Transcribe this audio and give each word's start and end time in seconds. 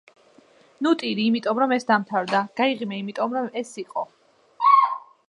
ნუ 0.85 0.93
ტირი 1.01 1.25
იმიტომ, 1.31 1.61
რომ 1.63 1.75
ეს 1.77 1.85
დამთავრდა. 1.91 2.41
გაიღიმე 2.61 2.99
იმიტომ 3.03 3.39
რომ 3.39 3.51
ეს 3.63 3.75
იყო. 3.83 4.07